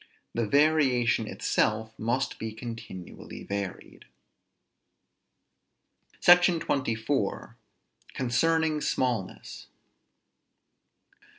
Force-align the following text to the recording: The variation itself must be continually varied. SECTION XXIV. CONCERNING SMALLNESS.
The 0.33 0.47
variation 0.47 1.27
itself 1.27 1.93
must 1.99 2.39
be 2.39 2.53
continually 2.53 3.43
varied. 3.43 4.05
SECTION 6.19 6.59
XXIV. 6.59 7.53
CONCERNING 8.15 8.81
SMALLNESS. 8.81 9.67